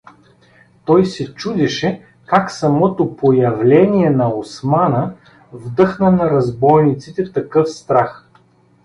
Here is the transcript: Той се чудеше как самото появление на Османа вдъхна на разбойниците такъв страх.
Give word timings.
Той 0.85 1.05
се 1.05 1.33
чудеше 1.33 2.05
как 2.25 2.51
самото 2.51 3.15
появление 3.15 4.09
на 4.09 4.33
Османа 4.35 5.13
вдъхна 5.53 6.11
на 6.11 6.29
разбойниците 6.29 7.31
такъв 7.33 7.69
страх. 7.69 8.27